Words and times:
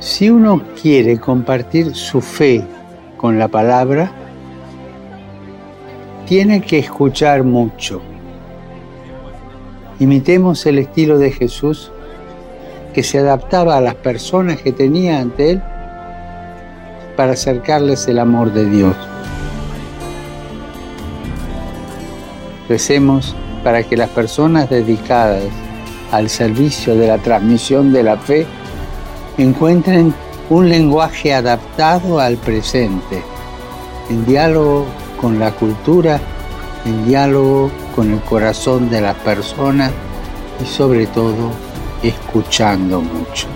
Si 0.00 0.30
uno 0.30 0.62
quiere 0.80 1.20
compartir 1.20 1.94
su 1.94 2.22
fe 2.22 2.64
con 3.18 3.38
la 3.38 3.48
palabra, 3.48 4.10
tiene 6.26 6.62
que 6.62 6.78
escuchar 6.78 7.44
mucho. 7.44 8.00
Imitemos 9.98 10.64
el 10.64 10.78
estilo 10.78 11.18
de 11.18 11.32
Jesús 11.32 11.92
que 12.94 13.02
se 13.02 13.18
adaptaba 13.18 13.76
a 13.76 13.82
las 13.82 13.94
personas 13.94 14.62
que 14.62 14.72
tenía 14.72 15.18
ante 15.20 15.50
él 15.50 15.62
para 17.14 17.32
acercarles 17.32 18.08
el 18.08 18.20
amor 18.20 18.54
de 18.54 18.70
Dios. 18.70 18.96
Recemos 22.70 23.36
para 23.62 23.82
que 23.82 23.98
las 23.98 24.08
personas 24.08 24.70
dedicadas 24.70 25.42
al 26.10 26.30
servicio 26.30 26.96
de 26.96 27.08
la 27.08 27.18
transmisión 27.18 27.92
de 27.92 28.02
la 28.02 28.16
fe 28.16 28.46
encuentren 29.42 30.14
un 30.48 30.68
lenguaje 30.68 31.32
adaptado 31.32 32.20
al 32.20 32.36
presente, 32.36 33.22
en 34.08 34.26
diálogo 34.26 34.86
con 35.20 35.38
la 35.38 35.52
cultura, 35.52 36.20
en 36.84 37.06
diálogo 37.06 37.70
con 37.94 38.12
el 38.12 38.20
corazón 38.20 38.90
de 38.90 39.00
las 39.00 39.16
personas 39.16 39.92
y 40.62 40.66
sobre 40.66 41.06
todo 41.06 41.50
escuchando 42.02 43.00
mucho. 43.00 43.46